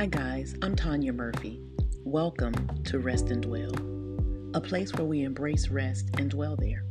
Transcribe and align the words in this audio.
Hi, 0.00 0.06
guys, 0.06 0.54
I'm 0.62 0.74
Tanya 0.74 1.12
Murphy. 1.12 1.60
Welcome 2.04 2.54
to 2.84 3.00
Rest 3.00 3.28
and 3.28 3.42
Dwell, 3.42 3.74
a 4.54 4.60
place 4.62 4.94
where 4.94 5.04
we 5.04 5.24
embrace 5.24 5.68
rest 5.68 6.08
and 6.16 6.30
dwell 6.30 6.56
there. 6.56 6.84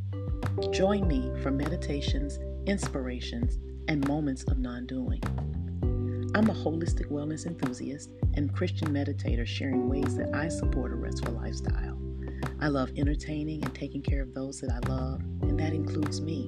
Join 0.72 1.08
me 1.08 1.32
for 1.42 1.50
meditations, 1.50 2.38
inspirations, 2.68 3.58
and 3.88 4.08
moments 4.08 4.44
of 4.44 4.60
non 4.60 4.86
doing. 4.86 5.24
I'm 6.36 6.52
a 6.52 6.54
holistic 6.54 7.08
wellness 7.08 7.48
enthusiast 7.48 8.12
and 8.36 8.54
Christian 8.54 8.90
meditator 8.90 9.44
sharing 9.44 9.90
ways 9.90 10.16
that 10.16 10.36
I 10.36 10.48
support 10.48 10.92
a 10.92 10.96
restful 10.96 11.34
lifestyle. 11.34 11.98
I 12.62 12.68
love 12.68 12.92
entertaining 12.96 13.64
and 13.64 13.74
taking 13.74 14.04
care 14.04 14.22
of 14.22 14.36
those 14.36 14.62
that 14.62 14.70
I 14.70 14.88
love, 14.88 15.22
and 15.42 15.60
that 15.60 15.74
includes 15.74 16.22
me. 16.22 16.48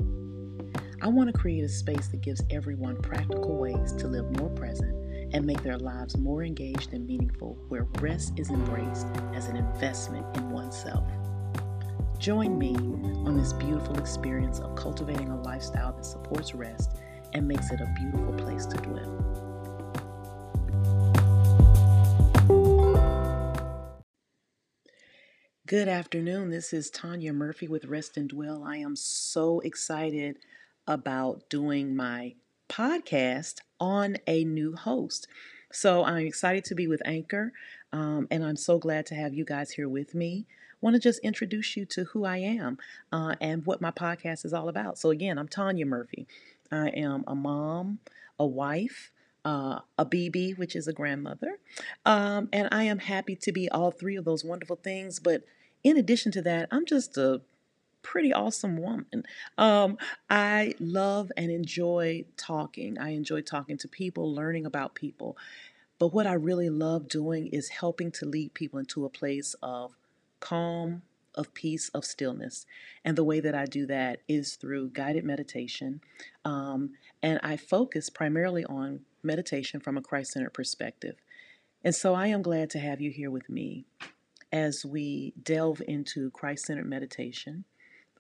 I 1.02 1.08
want 1.08 1.34
to 1.34 1.40
create 1.40 1.64
a 1.64 1.70
space 1.70 2.10
that 2.10 2.22
gives 2.22 2.44
everyone 2.52 3.02
practical 3.02 3.58
ways 3.58 3.94
to 3.94 4.08
live 4.08 4.38
more 4.38 4.50
present 4.50 5.01
and 5.34 5.46
make 5.46 5.62
their 5.64 5.78
lives 5.78 6.18
more 6.18 6.44
engaged 6.44 6.94
and 6.94 7.06
meaningful, 7.08 7.58
where 7.70 7.88
rest 8.00 8.34
is 8.38 8.50
embraced 8.50 9.08
as 9.34 9.48
an 9.48 9.56
investment 9.56 10.26
in 10.38 10.50
oneself. 10.50 11.04
Join 12.20 12.58
me 12.58 12.76
on 12.76 13.38
this 13.38 13.54
beautiful 13.54 13.98
experience 13.98 14.60
of 14.60 14.76
cultivating 14.76 15.30
a 15.30 15.42
lifestyle 15.42 15.94
that 15.94 16.06
supports 16.06 16.54
rest 16.54 16.98
and 17.34 17.48
makes 17.48 17.72
it 17.72 17.82
a 17.82 17.94
beautiful 18.00 18.34
place 18.34 18.66
to 18.68 18.78
dwell. 18.78 19.42
Good 25.66 25.88
afternoon. 25.88 26.50
This 26.50 26.74
is 26.74 26.90
Tanya 26.90 27.32
Murphy 27.32 27.66
with 27.66 27.86
Rest 27.86 28.18
and 28.18 28.28
Dwell. 28.28 28.62
I 28.68 28.76
am 28.76 28.98
so 28.98 29.62
excited 29.62 30.38
about 30.86 31.50
doing 31.50 31.96
my 31.96 32.36
podcast 32.72 33.60
on 33.80 34.18
a 34.26 34.44
new 34.46 34.76
host. 34.76 35.28
So 35.72 36.04
I'm 36.04 36.26
excited 36.26 36.64
to 36.66 36.76
be 36.76 36.88
with 36.88 37.02
Anchor, 37.06 37.52
um, 37.92 38.28
and 38.32 38.44
I'm 38.44 38.56
so 38.56 38.78
glad 38.78 39.06
to 39.08 39.16
have 39.16 39.34
you 39.34 39.46
guys 39.46 39.72
here 39.72 39.90
with 39.90 40.16
me. 40.16 40.46
Want 40.80 40.96
to 40.96 41.00
just 41.00 41.20
introduce 41.20 41.76
you 41.78 41.86
to 41.88 42.06
who 42.06 42.26
I 42.26 42.38
am 42.38 42.78
uh, 43.12 43.36
and 43.40 43.66
what 43.66 43.82
my 43.82 43.92
podcast 43.92 44.46
is 44.46 44.54
all 44.54 44.70
about. 44.70 44.98
So 44.98 45.10
again, 45.12 45.38
I'm 45.38 45.48
Tanya 45.48 45.86
Murphy. 45.86 46.28
I 46.72 46.88
am 46.90 47.24
a 47.28 47.36
mom, 47.36 48.00
a 48.40 48.46
wife, 48.46 49.12
uh, 49.46 49.80
a 49.98 50.06
BB, 50.06 50.58
which 50.58 50.76
is 50.76 50.88
a 50.88 50.94
grandmother, 50.94 51.60
um, 52.06 52.48
and 52.54 52.70
I 52.72 52.84
am 52.84 53.00
happy 53.00 53.36
to 53.36 53.52
be 53.52 53.70
all 53.70 53.92
three 53.92 54.16
of 54.16 54.26
those 54.26 54.46
wonderful 54.46 54.78
things. 54.78 55.20
But 55.20 55.44
in 55.84 55.98
addition 55.98 56.32
to 56.34 56.42
that, 56.44 56.70
I'm 56.72 56.86
just 56.86 57.18
a 57.18 57.42
pretty 58.02 58.34
awesome 58.34 58.78
woman. 58.78 59.24
Um, 59.58 59.98
I 60.30 60.74
love 60.80 61.32
and 61.38 61.52
enjoy 61.52 62.26
talking. 62.38 62.98
I 63.00 63.10
enjoy 63.12 63.42
talking 63.42 63.78
to 63.80 63.88
people, 63.88 64.34
learning 64.34 64.66
about 64.66 64.96
people. 64.96 65.38
But 66.00 66.14
what 66.14 66.26
I 66.26 66.34
really 66.34 66.70
love 66.70 67.08
doing 67.08 67.48
is 67.48 67.70
helping 67.70 68.12
to 68.14 68.26
lead 68.26 68.54
people 68.54 68.80
into 68.80 69.06
a 69.06 69.10
place 69.10 69.56
of 69.62 69.96
calm, 70.40 71.04
of 71.36 71.54
peace, 71.54 71.90
of 71.90 72.04
stillness. 72.04 72.66
And 73.06 73.18
the 73.18 73.24
way 73.24 73.40
that 73.40 73.56
I 73.56 73.66
do 73.66 73.86
that 73.86 74.20
is 74.28 74.56
through 74.56 74.90
guided 74.90 75.24
meditation. 75.24 76.02
Um, 76.44 76.92
and 77.22 77.40
I 77.44 77.58
focus 77.58 78.10
primarily 78.10 78.66
on 78.66 79.02
meditation 79.24 79.80
from 79.80 79.98
a 79.98 80.02
Christ 80.02 80.32
centered 80.32 80.54
perspective. 80.54 81.16
And 81.84 81.96
so 81.96 82.14
I 82.14 82.28
am 82.28 82.42
glad 82.42 82.70
to 82.72 82.80
have 82.80 83.02
you 83.02 83.12
here 83.12 83.32
with 83.32 83.50
me 83.50 83.86
as 84.52 84.86
we 84.86 85.34
delve 85.42 85.82
into 85.88 86.30
Christ 86.32 86.66
centered 86.66 86.88
meditation. 86.88 87.66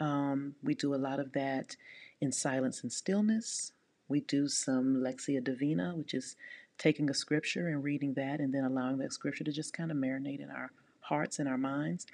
Um, 0.01 0.55
we 0.63 0.73
do 0.73 0.95
a 0.95 0.97
lot 0.97 1.19
of 1.19 1.31
that 1.33 1.75
in 2.19 2.31
silence 2.31 2.81
and 2.81 2.91
stillness. 2.91 3.71
We 4.09 4.21
do 4.21 4.47
some 4.47 4.95
Lectio 4.95 5.43
Divina, 5.43 5.93
which 5.95 6.15
is 6.15 6.35
taking 6.79 7.07
a 7.09 7.13
scripture 7.13 7.67
and 7.67 7.83
reading 7.83 8.15
that 8.15 8.39
and 8.39 8.51
then 8.51 8.65
allowing 8.65 8.97
that 8.97 9.13
scripture 9.13 9.43
to 9.43 9.51
just 9.51 9.73
kind 9.73 9.91
of 9.91 9.97
marinate 9.97 10.41
in 10.41 10.49
our 10.49 10.71
hearts 11.01 11.37
and 11.37 11.47
our 11.47 11.57
minds. 11.57 12.07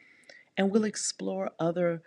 And 0.57 0.69
we'll 0.69 0.83
explore 0.83 1.51
other 1.59 2.01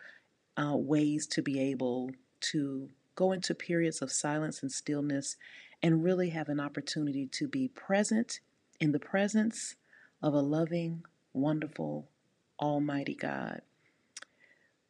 uh, 0.59 0.77
ways 0.77 1.27
to 1.29 1.41
be 1.41 1.59
able 1.59 2.11
to 2.41 2.91
go 3.15 3.33
into 3.33 3.55
periods 3.55 4.03
of 4.03 4.13
silence 4.13 4.63
and 4.63 4.71
stillness 4.71 5.37
and 5.83 6.05
really 6.05 6.29
have 6.29 6.51
an 6.51 6.61
opportunity 6.61 7.27
to 7.27 7.49
be 7.49 7.69
present 7.69 8.41
in 8.81 8.93
the 8.93 8.99
presence 8.99 9.77
of 10.23 10.35
a 10.35 10.41
loving, 10.41 11.05
wonderful, 11.33 12.07
almighty 12.61 13.15
God. 13.15 13.63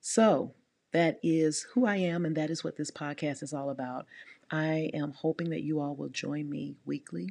So, 0.00 0.54
that 0.92 1.18
is 1.22 1.66
who 1.74 1.86
I 1.86 1.96
am, 1.96 2.24
and 2.24 2.36
that 2.36 2.50
is 2.50 2.64
what 2.64 2.76
this 2.76 2.90
podcast 2.90 3.42
is 3.42 3.52
all 3.52 3.70
about. 3.70 4.06
I 4.50 4.90
am 4.94 5.12
hoping 5.12 5.50
that 5.50 5.62
you 5.62 5.80
all 5.80 5.94
will 5.94 6.08
join 6.08 6.50
me 6.50 6.74
weekly. 6.84 7.30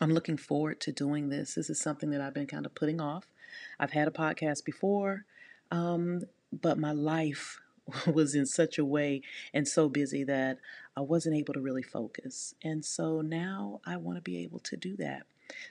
I'm 0.00 0.12
looking 0.12 0.36
forward 0.36 0.80
to 0.80 0.92
doing 0.92 1.28
this. 1.28 1.54
This 1.54 1.70
is 1.70 1.80
something 1.80 2.10
that 2.10 2.20
I've 2.20 2.34
been 2.34 2.46
kind 2.46 2.66
of 2.66 2.74
putting 2.74 3.00
off. 3.00 3.26
I've 3.78 3.92
had 3.92 4.08
a 4.08 4.12
podcast 4.12 4.64
before, 4.64 5.24
um, 5.70 6.22
but 6.52 6.78
my 6.78 6.92
life 6.92 7.60
was 8.12 8.34
in 8.34 8.46
such 8.46 8.78
a 8.78 8.84
way 8.84 9.22
and 9.52 9.68
so 9.68 9.88
busy 9.88 10.24
that 10.24 10.58
I 10.96 11.02
wasn't 11.02 11.36
able 11.36 11.54
to 11.54 11.60
really 11.60 11.82
focus. 11.82 12.54
And 12.62 12.84
so 12.84 13.20
now 13.20 13.80
I 13.86 13.96
want 13.96 14.16
to 14.16 14.22
be 14.22 14.42
able 14.42 14.60
to 14.60 14.76
do 14.76 14.96
that. 14.96 15.26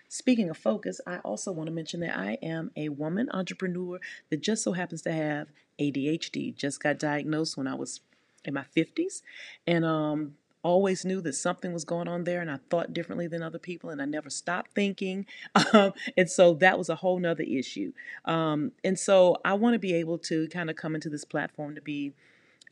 Speaking 0.09 0.49
of 0.49 0.57
focus, 0.57 1.01
I 1.07 1.17
also 1.19 1.51
want 1.51 1.67
to 1.67 1.73
mention 1.73 1.99
that 2.01 2.17
I 2.17 2.37
am 2.41 2.71
a 2.75 2.89
woman 2.89 3.29
entrepreneur 3.31 3.99
that 4.29 4.41
just 4.41 4.63
so 4.63 4.73
happens 4.73 5.01
to 5.03 5.11
have 5.11 5.47
ADHD. 5.79 6.55
Just 6.55 6.81
got 6.81 6.99
diagnosed 6.99 7.57
when 7.57 7.67
I 7.67 7.75
was 7.75 8.01
in 8.45 8.53
my 8.53 8.65
50s 8.75 9.21
and 9.65 9.85
um, 9.85 10.35
always 10.63 11.05
knew 11.05 11.21
that 11.21 11.33
something 11.33 11.73
was 11.73 11.83
going 11.83 12.07
on 12.07 12.23
there 12.23 12.41
and 12.41 12.49
I 12.49 12.59
thought 12.69 12.93
differently 12.93 13.27
than 13.27 13.43
other 13.43 13.59
people 13.59 13.89
and 13.89 14.01
I 14.01 14.05
never 14.05 14.29
stopped 14.29 14.73
thinking. 14.73 15.25
Um, 15.73 15.93
and 16.17 16.29
so 16.29 16.53
that 16.55 16.77
was 16.77 16.89
a 16.89 16.95
whole 16.95 17.17
nother 17.19 17.43
issue. 17.43 17.93
Um, 18.25 18.73
and 18.83 18.99
so 18.99 19.37
I 19.43 19.53
want 19.53 19.73
to 19.73 19.79
be 19.79 19.93
able 19.95 20.19
to 20.19 20.47
kind 20.49 20.69
of 20.69 20.75
come 20.75 20.93
into 20.93 21.09
this 21.09 21.25
platform 21.25 21.73
to 21.75 21.81
be 21.81 22.13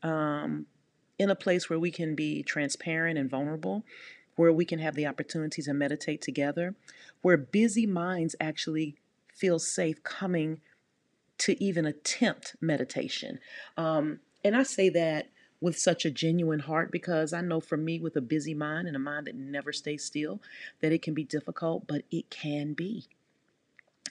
um, 0.02 0.66
in 1.18 1.30
a 1.30 1.34
place 1.34 1.68
where 1.68 1.78
we 1.78 1.90
can 1.90 2.14
be 2.14 2.42
transparent 2.42 3.18
and 3.18 3.28
vulnerable 3.28 3.84
where 4.36 4.52
we 4.52 4.64
can 4.64 4.78
have 4.78 4.94
the 4.94 5.06
opportunity 5.06 5.62
to 5.62 5.74
meditate 5.74 6.22
together, 6.22 6.74
where 7.20 7.36
busy 7.36 7.86
minds 7.86 8.34
actually 8.40 8.96
feel 9.32 9.58
safe 9.58 10.02
coming 10.02 10.60
to 11.38 11.62
even 11.62 11.86
attempt 11.86 12.56
meditation. 12.60 13.38
Um, 13.76 14.20
and 14.44 14.56
I 14.56 14.62
say 14.62 14.88
that 14.90 15.28
with 15.60 15.78
such 15.78 16.04
a 16.04 16.10
genuine 16.10 16.58
heart 16.58 16.90
because 16.90 17.32
I 17.32 17.40
know 17.40 17.60
for 17.60 17.76
me, 17.76 18.00
with 18.00 18.16
a 18.16 18.20
busy 18.20 18.52
mind 18.52 18.88
and 18.88 18.96
a 18.96 19.00
mind 19.00 19.26
that 19.26 19.36
never 19.36 19.72
stays 19.72 20.04
still, 20.04 20.40
that 20.80 20.92
it 20.92 21.02
can 21.02 21.14
be 21.14 21.24
difficult, 21.24 21.86
but 21.86 22.02
it 22.10 22.30
can 22.30 22.74
be 22.74 23.06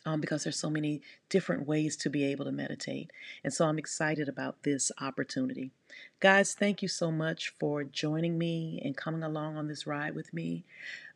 um, 0.06 0.22
because 0.22 0.44
there's 0.44 0.59
so 0.59 0.69
many 0.69 1.01
different 1.29 1.67
ways 1.67 1.95
to 1.97 2.09
be 2.09 2.23
able 2.25 2.45
to 2.45 2.51
meditate. 2.51 3.12
And 3.44 3.53
so 3.53 3.66
I'm 3.66 3.78
excited 3.78 4.28
about 4.28 4.63
this 4.63 4.91
opportunity. 5.00 5.72
Guys, 6.19 6.53
thank 6.53 6.81
you 6.81 6.88
so 6.88 7.12
much 7.12 7.53
for 7.59 7.84
joining 7.84 8.38
me 8.38 8.81
and 8.84 8.95
coming 8.97 9.23
along 9.23 9.57
on 9.57 9.67
this 9.67 9.85
ride 9.85 10.16
with 10.16 10.34
me. 10.34 10.63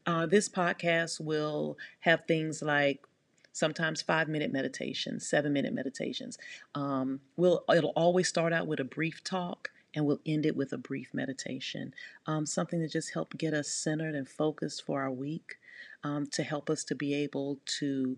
Uh, 0.06 0.26
this 0.26 0.48
podcast 0.48 1.20
will 1.20 1.78
have 2.02 2.26
things 2.28 2.62
like 2.62 3.04
sometimes 3.52 4.02
five 4.02 4.28
minute 4.28 4.52
meditations, 4.52 5.28
seven 5.28 5.54
minute 5.54 5.74
meditations. 5.74 6.38
Um, 6.76 7.22
we'll, 7.38 7.64
it'll 7.74 7.94
always 7.96 8.28
start 8.28 8.54
out 8.54 8.68
with 8.68 8.80
a 8.80 8.84
brief 8.84 9.24
talk 9.24 9.72
and 9.96 10.06
we'll 10.06 10.20
end 10.26 10.46
it 10.46 10.56
with 10.56 10.74
a 10.74 10.78
brief 10.78 11.14
meditation. 11.14 11.94
Um, 12.28 12.46
something 12.46 12.82
to 12.82 12.88
just 12.88 13.14
help 13.14 13.38
get 13.38 13.54
us 13.54 13.70
centered 13.70 14.14
and 14.14 14.28
focused 14.28 14.86
for 14.86 15.02
our 15.02 15.12
week, 15.12 15.56
um, 16.04 16.28
to 16.28 16.44
help 16.44 16.70
us 16.70 16.84
to 16.84 16.96
be 16.96 17.14
able 17.16 17.60
to 17.80 18.18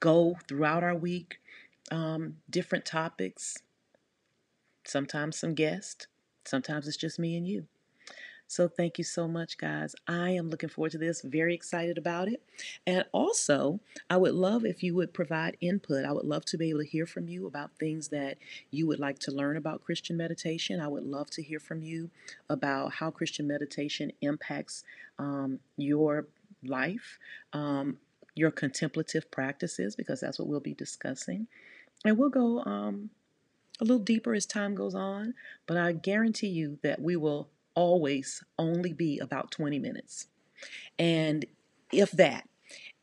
go 0.00 0.36
throughout 0.48 0.82
our 0.82 0.94
week, 0.94 1.40
um, 1.90 2.36
different 2.48 2.84
topics, 2.84 3.58
sometimes 4.84 5.38
some 5.38 5.54
guests, 5.54 6.06
sometimes 6.44 6.88
it's 6.88 6.96
just 6.96 7.18
me 7.18 7.36
and 7.36 7.46
you. 7.46 7.66
So 8.50 8.66
thank 8.66 8.98
you 8.98 9.04
so 9.04 9.28
much, 9.28 9.58
guys. 9.58 9.94
I 10.08 10.30
am 10.30 10.50
looking 10.50 10.70
forward 10.70 10.90
to 10.90 10.98
this, 10.98 11.22
very 11.22 11.54
excited 11.54 11.96
about 11.96 12.26
it. 12.26 12.42
And 12.84 13.04
also, 13.12 13.78
I 14.10 14.16
would 14.16 14.34
love 14.34 14.64
if 14.64 14.82
you 14.82 14.92
would 14.96 15.14
provide 15.14 15.56
input. 15.60 16.04
I 16.04 16.10
would 16.10 16.24
love 16.24 16.44
to 16.46 16.58
be 16.58 16.70
able 16.70 16.80
to 16.80 16.86
hear 16.86 17.06
from 17.06 17.28
you 17.28 17.46
about 17.46 17.70
things 17.78 18.08
that 18.08 18.38
you 18.72 18.88
would 18.88 18.98
like 18.98 19.20
to 19.20 19.30
learn 19.30 19.56
about 19.56 19.84
Christian 19.84 20.16
meditation. 20.16 20.80
I 20.80 20.88
would 20.88 21.04
love 21.04 21.30
to 21.30 21.44
hear 21.44 21.60
from 21.60 21.80
you 21.80 22.10
about 22.48 22.94
how 22.94 23.12
Christian 23.12 23.46
meditation 23.46 24.10
impacts 24.20 24.82
um, 25.20 25.60
your 25.76 26.26
life. 26.64 27.20
Um, 27.52 27.98
your 28.40 28.50
contemplative 28.50 29.30
practices, 29.30 29.94
because 29.94 30.20
that's 30.20 30.38
what 30.38 30.48
we'll 30.48 30.60
be 30.60 30.74
discussing. 30.74 31.46
And 32.04 32.16
we'll 32.16 32.30
go 32.30 32.64
um, 32.64 33.10
a 33.80 33.84
little 33.84 34.02
deeper 34.02 34.34
as 34.34 34.46
time 34.46 34.74
goes 34.74 34.94
on, 34.94 35.34
but 35.66 35.76
I 35.76 35.92
guarantee 35.92 36.48
you 36.48 36.78
that 36.82 37.00
we 37.00 37.16
will 37.16 37.50
always 37.74 38.42
only 38.58 38.92
be 38.92 39.18
about 39.18 39.50
20 39.50 39.78
minutes. 39.78 40.28
And 40.98 41.44
if 41.92 42.10
that, 42.12 42.48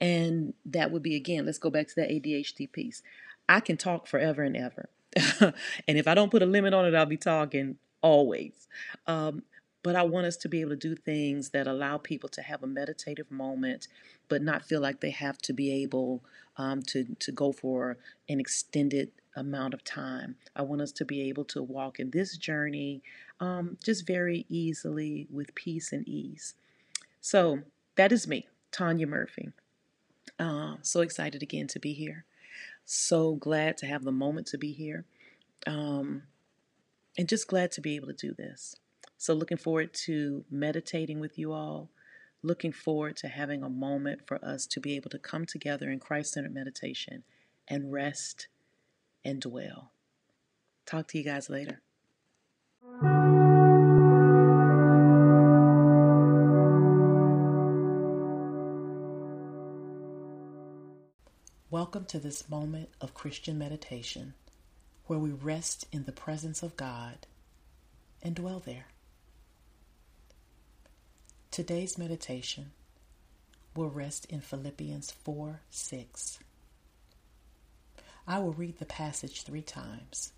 and 0.02 0.54
that 0.66 0.92
would 0.92 1.04
be 1.04 1.16
again, 1.16 1.46
let's 1.46 1.58
go 1.58 1.70
back 1.70 1.88
to 1.88 1.96
that 1.98 2.10
ADHD 2.10 2.72
piece. 2.72 3.04
I 3.48 3.60
can 3.60 3.78
talk 3.78 4.08
forever 4.08 4.44
and 4.44 4.58
ever. 4.58 4.90
and 5.88 5.98
if 5.98 6.08
I 6.08 6.14
don't 6.14 6.32
put 6.32 6.44
a 6.44 6.48
limit 6.48 6.74
on 6.74 6.86
it, 6.86 6.96
I'll 6.96 7.06
be 7.06 7.18
talking 7.18 7.78
always. 8.02 8.68
Um, 9.06 9.44
but 9.88 9.96
I 9.96 10.04
want 10.04 10.28
us 10.28 10.36
to 10.38 10.50
be 10.50 10.60
able 10.60 10.72
to 10.72 10.76
do 10.76 10.96
things 10.98 11.52
that 11.52 11.66
allow 11.66 11.98
people 11.98 12.28
to 12.28 12.42
have 12.42 12.62
a 12.62 12.68
meditative 12.68 13.32
moment, 13.32 13.88
but 14.28 14.42
not 14.42 14.66
feel 14.66 14.82
like 14.82 15.00
they 15.00 15.12
have 15.12 15.38
to 15.44 15.54
be 15.54 15.82
able 15.82 16.26
um, 16.58 16.82
to, 16.88 17.16
to 17.20 17.32
go 17.32 17.54
for 17.54 17.98
an 18.28 18.42
extended 18.42 19.12
amount 19.34 19.74
of 19.74 19.86
time. 19.86 20.36
I 20.58 20.64
want 20.64 20.82
us 20.82 20.92
to 20.92 21.06
be 21.06 21.30
able 21.30 21.46
to 21.46 21.64
walk 21.64 22.02
in 22.02 22.12
this 22.12 22.36
journey 22.36 23.02
um, 23.40 23.78
just 23.82 24.06
very 24.06 24.46
easily 24.50 25.26
with 25.32 25.56
peace 25.56 25.94
and 25.94 26.06
ease. 26.06 26.56
So 27.22 27.60
that 27.96 28.12
is 28.12 28.28
me, 28.28 28.50
Tanya 28.74 29.08
Murphy. 29.08 29.52
Uh, 30.38 30.76
so 30.82 31.00
excited 31.00 31.42
again 31.42 31.68
to 31.68 31.80
be 31.80 31.94
here. 31.94 32.26
So 32.84 33.36
glad 33.36 33.78
to 33.78 33.86
have 33.86 34.04
the 34.04 34.12
moment 34.12 34.48
to 34.48 34.58
be 34.58 34.74
here. 34.74 35.06
Um, 35.66 36.24
and 37.18 37.30
just 37.30 37.48
glad 37.48 37.72
to 37.72 37.80
be 37.80 37.96
able 37.96 38.08
to 38.08 38.14
do 38.14 38.34
this. 38.34 38.76
So, 39.20 39.34
looking 39.34 39.58
forward 39.58 39.94
to 40.06 40.46
meditating 40.52 41.20
with 41.20 41.40
you 41.40 41.52
all. 41.52 41.90
Looking 42.44 42.72
forward 42.72 43.18
to 43.18 43.28
having 43.28 43.64
a 43.64 43.70
moment 43.70 44.28
for 44.28 44.44
us 44.46 44.68
to 44.68 44.80
be 44.80 44.96
able 44.96 45.10
to 45.10 45.18
come 45.18 45.46
together 45.46 45.90
in 45.90 46.00
Christ 46.00 46.34
centered 46.34 46.54
meditation 46.54 47.24
and 47.68 47.92
rest 47.92 48.48
and 49.26 49.42
dwell. 49.42 49.92
Talk 50.86 51.08
to 51.08 51.18
you 51.18 51.24
guys 51.24 51.50
later. 51.50 51.82
Welcome 61.72 62.06
to 62.06 62.20
this 62.20 62.50
moment 62.50 62.90
of 63.02 63.16
Christian 63.16 63.58
meditation 63.58 64.36
where 65.08 65.20
we 65.20 65.32
rest 65.32 65.88
in 65.92 66.04
the 66.06 66.12
presence 66.12 66.62
of 66.62 66.78
God 66.78 67.26
and 68.22 68.36
dwell 68.36 68.62
there. 68.64 68.86
Today's 71.58 71.98
meditation 71.98 72.70
will 73.76 73.90
rest 73.90 74.26
in 74.26 74.42
Philippians 74.42 75.10
4 75.10 75.62
6. 75.72 76.40
I 78.28 78.38
will 78.38 78.54
read 78.54 78.78
the 78.78 78.86
passage 78.86 79.42
three 79.42 79.64
times 79.64 80.34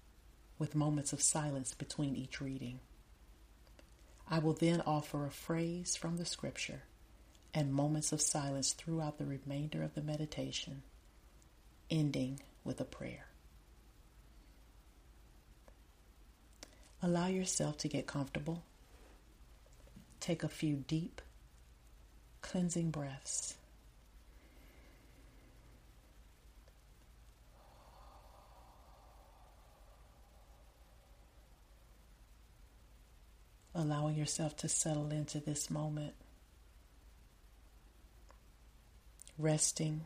with 0.57 0.75
moments 0.75 1.11
of 1.11 1.21
silence 1.21 1.73
between 1.73 2.15
each 2.15 2.39
reading. 2.39 2.79
I 4.29 4.39
will 4.39 4.53
then 4.53 4.79
offer 4.85 5.25
a 5.25 5.29
phrase 5.29 5.97
from 5.97 6.15
the 6.15 6.25
scripture 6.25 6.83
and 7.53 7.73
moments 7.73 8.13
of 8.13 8.21
silence 8.21 8.71
throughout 8.71 9.17
the 9.17 9.25
remainder 9.25 9.83
of 9.83 9.95
the 9.95 10.01
meditation 10.01 10.83
ending 11.91 12.39
with 12.63 12.79
a 12.79 12.85
prayer. 12.85 13.25
Allow 17.03 17.27
yourself 17.27 17.77
to 17.79 17.89
get 17.89 18.07
comfortable. 18.07 18.63
Take 20.19 20.43
a 20.43 20.49
few 20.49 20.83
deep, 20.87 21.21
cleansing 22.41 22.91
breaths. 22.91 23.55
Allowing 33.73 34.15
yourself 34.15 34.57
to 34.57 34.67
settle 34.67 35.11
into 35.11 35.39
this 35.39 35.69
moment. 35.69 36.13
Resting 39.37 40.01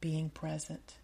being 0.00 0.30
present, 0.30 0.96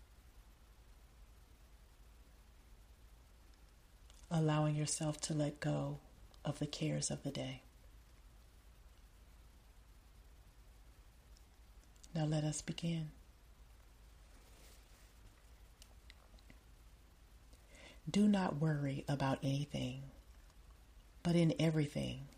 allowing 4.30 4.74
yourself 4.74 5.20
to 5.22 5.34
let 5.34 5.60
go 5.60 5.98
of 6.44 6.58
the 6.58 6.66
cares 6.66 7.10
of 7.10 7.22
the 7.22 7.30
day. 7.30 7.62
Now 12.14 12.24
let 12.24 12.44
us 12.44 12.62
begin. 12.62 13.10
Do 18.10 18.26
not 18.26 18.60
worry 18.60 19.04
about 19.08 19.38
anything, 19.42 20.02
but 21.22 21.36
in 21.36 21.54
everything, 21.58 22.28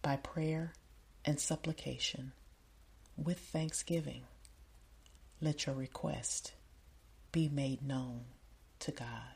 by 0.00 0.16
prayer 0.16 0.72
and 1.24 1.38
supplication, 1.38 2.32
with 3.16 3.38
thanksgiving 3.38 4.22
let 5.40 5.66
your 5.66 5.74
request 5.74 6.52
be 7.30 7.48
made 7.48 7.82
known 7.82 8.22
to 8.80 8.90
God. 8.90 9.35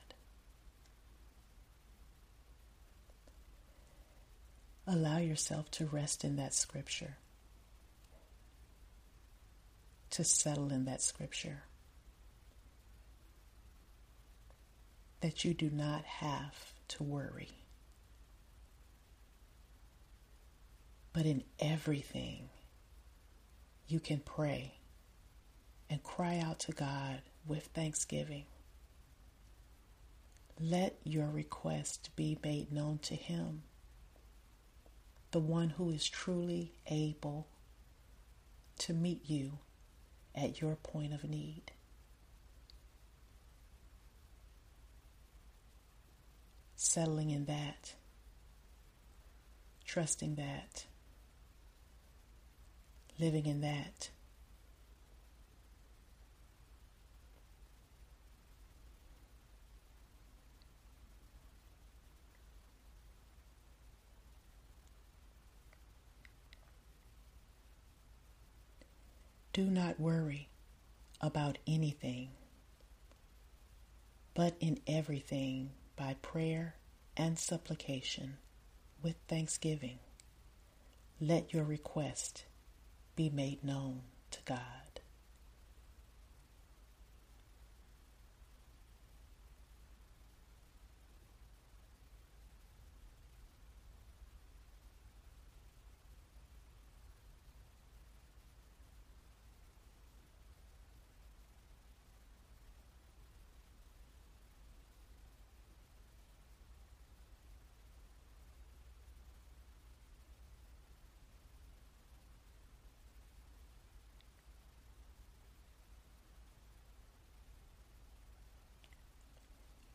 Allow 4.92 5.18
yourself 5.18 5.70
to 5.72 5.86
rest 5.86 6.24
in 6.24 6.34
that 6.34 6.52
scripture, 6.52 7.16
to 10.10 10.24
settle 10.24 10.72
in 10.72 10.84
that 10.86 11.00
scripture, 11.00 11.62
that 15.20 15.44
you 15.44 15.54
do 15.54 15.70
not 15.70 16.04
have 16.04 16.72
to 16.88 17.04
worry. 17.04 17.50
But 21.12 21.24
in 21.24 21.44
everything, 21.60 22.48
you 23.86 24.00
can 24.00 24.18
pray 24.18 24.74
and 25.88 26.02
cry 26.02 26.38
out 26.38 26.58
to 26.60 26.72
God 26.72 27.22
with 27.46 27.66
thanksgiving. 27.66 28.46
Let 30.58 30.96
your 31.04 31.28
request 31.28 32.10
be 32.16 32.38
made 32.42 32.72
known 32.72 32.98
to 33.02 33.14
Him, 33.14 33.62
the 35.30 35.40
one 35.40 35.70
who 35.70 35.90
is 35.90 36.08
truly 36.08 36.72
able 36.86 37.46
to 38.78 38.92
meet 38.92 39.28
you 39.28 39.58
at 40.34 40.60
your 40.60 40.76
point 40.76 41.12
of 41.12 41.24
need. 41.24 41.72
Settling 46.76 47.30
in 47.30 47.44
that, 47.44 47.94
trusting 49.84 50.34
that, 50.36 50.86
living 53.18 53.46
in 53.46 53.60
that. 53.60 54.10
Do 69.52 69.64
not 69.64 69.98
worry 69.98 70.48
about 71.20 71.58
anything, 71.66 72.30
but 74.32 74.54
in 74.60 74.78
everything 74.86 75.70
by 75.96 76.14
prayer 76.22 76.76
and 77.16 77.36
supplication 77.36 78.36
with 79.02 79.16
thanksgiving. 79.26 79.98
Let 81.20 81.52
your 81.52 81.64
request 81.64 82.44
be 83.16 83.28
made 83.28 83.64
known 83.64 84.02
to 84.30 84.38
God. 84.44 84.89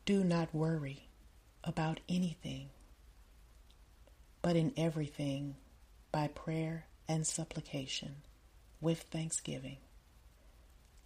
Do 0.06 0.22
not 0.22 0.54
worry 0.54 1.08
about 1.64 1.98
anything, 2.08 2.68
but 4.40 4.54
in 4.54 4.72
everything, 4.76 5.56
by 6.12 6.28
prayer 6.28 6.86
and 7.08 7.26
supplication, 7.26 8.22
with 8.80 9.00
thanksgiving, 9.00 9.78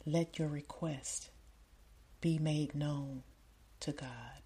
let 0.05 0.39
your 0.39 0.49
request 0.49 1.31
be 2.21 2.39
made 2.39 2.75
known 2.75 3.23
to 3.81 3.93
God. 3.93 4.40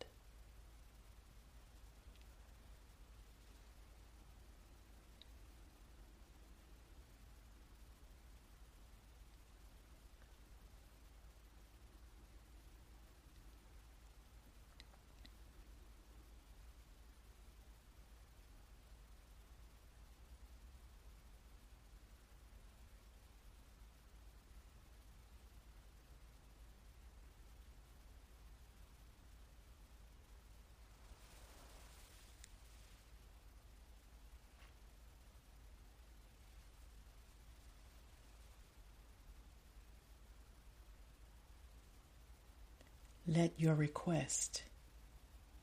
Let 43.35 43.59
your 43.59 43.75
request 43.75 44.63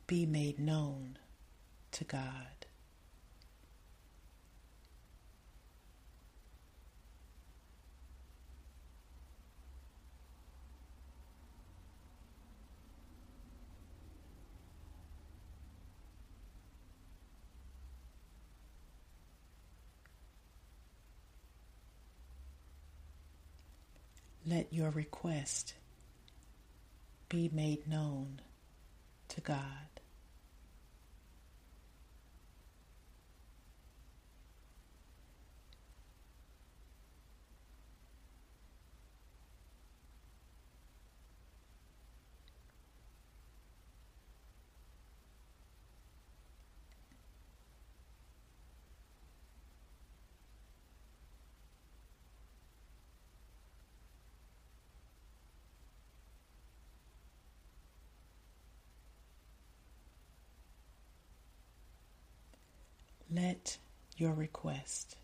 be 0.05 0.25
made 0.25 0.59
known 0.59 1.17
to 1.93 2.03
God. 2.03 2.65
Let 24.45 24.73
your 24.73 24.89
request 24.89 25.75
be 27.31 27.49
made 27.53 27.87
known 27.87 28.41
to 29.29 29.39
God. 29.39 29.57
Let 63.33 63.77
your 64.21 64.33
request 64.33 65.15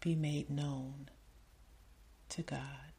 be 0.00 0.14
made 0.14 0.50
known 0.50 1.08
to 2.28 2.42
God. 2.42 2.97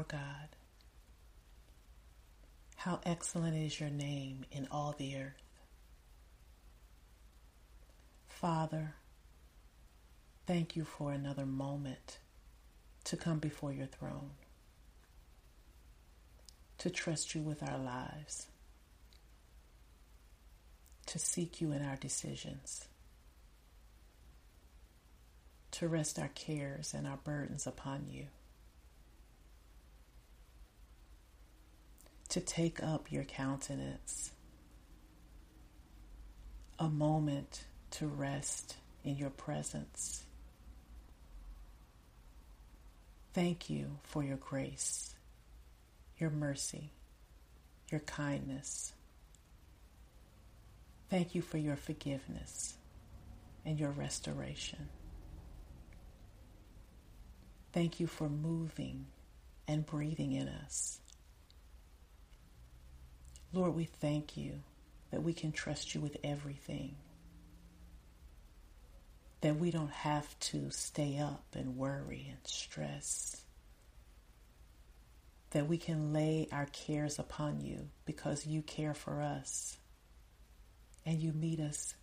Our 0.00 0.04
God, 0.08 0.48
how 2.76 3.00
excellent 3.04 3.54
is 3.54 3.78
your 3.78 3.90
name 3.90 4.46
in 4.50 4.66
all 4.70 4.94
the 4.96 5.16
earth. 5.16 5.42
Father, 8.28 8.94
thank 10.46 10.74
you 10.74 10.84
for 10.84 11.12
another 11.12 11.44
moment 11.44 12.18
to 13.04 13.16
come 13.16 13.38
before 13.38 13.72
your 13.72 13.86
throne, 13.86 14.30
to 16.78 16.88
trust 16.88 17.34
you 17.34 17.42
with 17.42 17.62
our 17.62 17.78
lives, 17.78 18.46
to 21.06 21.18
seek 21.18 21.60
you 21.60 21.72
in 21.72 21.84
our 21.84 21.96
decisions 21.96 22.86
to 25.72 25.88
rest 25.88 26.18
our 26.18 26.28
cares 26.34 26.94
and 26.94 27.06
our 27.06 27.16
burdens 27.18 27.66
upon 27.66 28.06
you. 28.10 28.26
To 32.30 32.40
take 32.40 32.82
up 32.82 33.10
your 33.10 33.24
countenance, 33.24 34.30
a 36.78 36.88
moment 36.88 37.64
to 37.92 38.06
rest 38.06 38.76
in 39.04 39.16
your 39.16 39.30
presence. 39.30 40.22
Thank 43.32 43.68
you 43.68 43.98
for 44.04 44.22
your 44.22 44.36
grace, 44.36 45.14
your 46.18 46.30
mercy, 46.30 46.92
your 47.90 48.00
kindness. 48.00 48.92
Thank 51.08 51.34
you 51.34 51.42
for 51.42 51.58
your 51.58 51.76
forgiveness 51.76 52.74
and 53.66 53.78
your 53.78 53.90
restoration. 53.90 54.88
Thank 57.72 57.98
you 57.98 58.06
for 58.06 58.28
moving 58.28 59.06
and 59.66 59.84
breathing 59.84 60.32
in 60.32 60.48
us. 60.48 61.00
Lord, 63.52 63.74
we 63.74 63.84
thank 63.84 64.36
you 64.36 64.60
that 65.10 65.22
we 65.22 65.32
can 65.32 65.50
trust 65.50 65.94
you 65.94 66.00
with 66.00 66.16
everything. 66.22 66.94
That 69.40 69.56
we 69.56 69.70
don't 69.70 69.90
have 69.90 70.38
to 70.40 70.70
stay 70.70 71.18
up 71.18 71.44
and 71.54 71.76
worry 71.76 72.26
and 72.30 72.38
stress. 72.44 73.42
That 75.50 75.66
we 75.66 75.78
can 75.78 76.12
lay 76.12 76.48
our 76.52 76.66
cares 76.66 77.18
upon 77.18 77.60
you 77.60 77.88
because 78.04 78.46
you 78.46 78.62
care 78.62 78.94
for 78.94 79.20
us 79.20 79.78
and 81.04 81.18
you 81.18 81.32
meet 81.32 81.58
us 81.58 81.94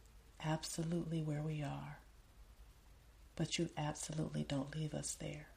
absolutely 0.44 1.22
where 1.22 1.42
we 1.42 1.64
are. 1.64 2.00
But 3.38 3.58
you 3.58 3.70
absolutely 3.78 4.44
don't 4.44 4.76
leave 4.76 4.94
us 4.94 5.16
there. 5.20 5.48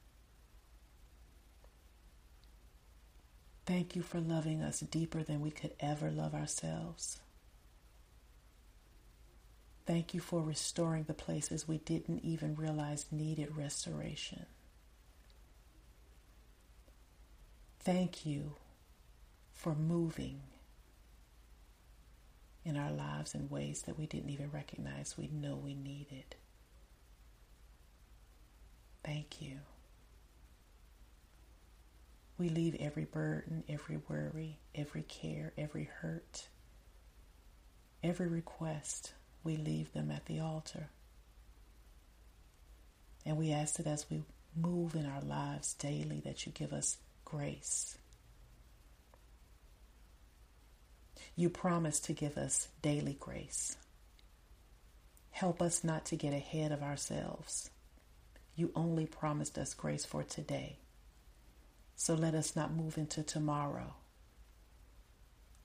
Thank 3.71 3.95
you 3.95 4.03
for 4.03 4.19
loving 4.19 4.63
us 4.63 4.81
deeper 4.81 5.23
than 5.23 5.41
we 5.41 5.53
could 5.53 5.75
ever 5.79 6.11
love 6.11 6.35
ourselves. 6.35 7.21
Thank 9.87 10.13
you 10.13 10.19
for 10.19 10.43
restoring 10.43 11.05
the 11.05 11.15
places 11.15 11.69
we 11.69 11.79
didn't 11.79 12.25
even 12.25 12.57
realize 12.57 13.07
needed 13.13 13.57
restoration. 13.57 14.47
Thank 17.79 18.27
you 18.27 18.57
for 19.53 19.77
moving 19.77 20.41
in 22.65 22.77
our 22.77 22.91
lives 22.91 23.37
in 23.37 23.49
ways 23.49 23.83
that 23.83 23.97
we 23.97 24.07
didn't 24.07 24.31
even 24.31 24.51
recognize 24.51 25.15
we 25.17 25.29
know 25.29 25.55
we 25.55 25.75
needed. 25.75 26.35
Thank 29.05 29.41
you. 29.41 29.59
We 32.41 32.49
leave 32.49 32.75
every 32.81 33.05
burden, 33.05 33.65
every 33.69 34.01
worry, 34.09 34.59
every 34.75 35.03
care, 35.03 35.53
every 35.59 35.91
hurt, 36.01 36.49
every 38.03 38.29
request, 38.29 39.13
we 39.45 39.59
leave 39.59 39.93
them 39.93 40.11
at 40.11 40.25
the 40.25 40.41
altar. 40.41 40.89
And 43.27 43.37
we 43.37 43.53
ask 43.53 43.77
that 43.77 43.87
as 43.87 44.07
we 44.11 44.23
move 44.57 44.95
in 44.95 45.05
our 45.05 45.21
lives 45.21 45.75
daily, 45.75 46.23
that 46.25 46.47
you 46.47 46.53
give 46.53 46.73
us 46.73 46.97
grace. 47.27 47.99
You 51.37 51.51
promise 51.51 52.01
to 52.01 52.15
give 52.15 52.39
us 52.39 52.69
daily 52.81 53.19
grace. 53.21 53.77
Help 55.31 55.61
us 55.61 55.85
not 55.85 56.07
to 56.07 56.17
get 56.17 56.33
ahead 56.33 56.73
of 56.73 56.83
ourselves 56.83 57.71
You 58.57 58.73
only 58.75 59.07
promised 59.07 59.59
us 59.59 59.75
grace 59.75 60.05
for 60.05 60.23
today. 60.23 60.79
So 62.03 62.15
let 62.15 62.35
us 62.35 62.57
not 62.57 62.73
move 62.73 62.97
into 62.97 63.23
tomorrow 63.23 63.93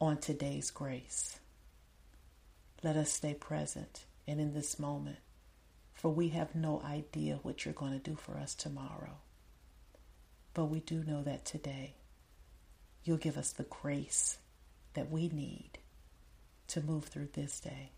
on 0.02 0.18
today's 0.18 0.70
grace. 0.70 1.40
Let 2.84 2.98
us 2.98 3.10
stay 3.10 3.34
present 3.34 4.04
and 4.28 4.42
in 4.42 4.54
this 4.54 4.78
moment, 4.78 5.20
for 5.94 6.10
we 6.10 6.28
have 6.30 6.54
no 6.54 6.82
idea 6.82 7.40
what 7.42 7.64
you're 7.64 7.74
going 7.74 7.94
to 7.94 8.00
do 8.00 8.18
for 8.18 8.34
us 8.34 8.54
tomorrow. 8.54 9.16
But 10.54 10.66
we 10.66 10.82
do 10.82 11.06
know 11.06 11.24
that 11.24 11.46
today 11.46 11.96
you'll 13.06 13.16
give 13.16 13.38
us 13.38 13.54
the 13.54 13.64
grace 13.64 14.38
that 14.94 15.10
we 15.10 15.30
need 15.30 15.80
to 16.68 16.82
move 16.82 17.06
through 17.06 17.30
this 17.32 17.62
day. 17.62 17.92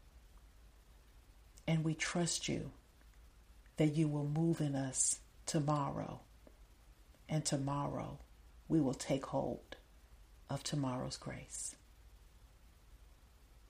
And 1.68 1.84
we 1.84 1.96
trust 1.96 2.48
you 2.48 2.70
that 3.78 3.96
you 3.96 4.08
will 4.08 4.28
move 4.28 4.62
in 4.62 4.76
us 4.76 5.22
tomorrow. 5.48 6.20
And 7.28 7.44
tomorrow 7.44 8.20
we 8.68 8.82
will 8.82 8.94
take 8.94 9.26
hold 9.28 9.78
of 10.50 10.64
tomorrow's 10.64 11.18
grace. 11.18 11.76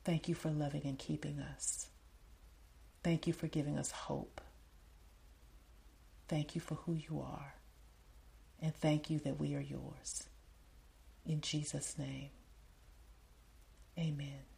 Thank 0.04 0.28
you 0.28 0.36
for 0.36 0.50
loving 0.50 0.84
and 0.86 0.98
keeping 0.98 1.40
us. 1.40 1.88
Thank 3.04 3.28
you 3.28 3.34
for 3.34 3.48
giving 3.48 3.78
us 3.78 3.92
hope. 3.92 4.42
Thank 6.28 6.56
you 6.56 6.62
for 6.62 6.76
who 6.76 6.94
you 6.94 7.22
are. 7.22 7.56
And 8.62 8.76
thank 8.76 9.10
you 9.10 9.20
that 9.20 9.40
we 9.40 9.56
are 9.56 9.62
yours. 9.62 10.24
In 11.26 11.42
Jesus' 11.42 11.98
name, 11.98 12.30
amen. 13.98 14.57